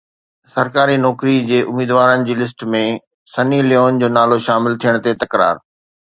سرڪاري 0.53 0.95
نوڪري 1.05 1.33
جي 1.49 1.59
اميدوارن 1.71 2.23
جي 2.29 2.37
لسٽ 2.39 2.65
۾ 2.75 2.81
سني 3.33 3.59
ليون 3.67 3.99
جو 4.05 4.09
نالو 4.17 4.39
شامل 4.47 4.79
ٿيڻ 4.85 4.99
تي 5.05 5.13
تڪرار 5.25 5.61